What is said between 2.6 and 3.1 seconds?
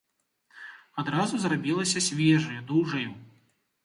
дужаю.